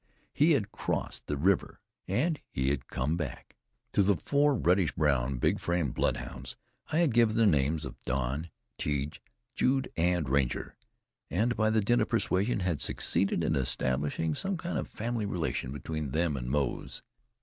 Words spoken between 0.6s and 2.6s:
crossed the river, and